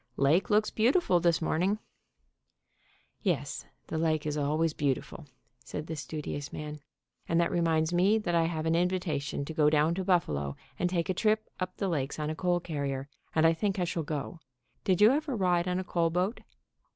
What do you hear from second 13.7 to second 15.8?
I shall go. Did you ever ride on